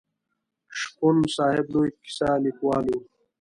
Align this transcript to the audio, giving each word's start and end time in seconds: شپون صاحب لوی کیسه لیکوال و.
شپون 0.79 1.17
صاحب 1.35 1.65
لوی 1.73 1.89
کیسه 2.03 2.29
لیکوال 2.43 2.85
و. 2.93 2.97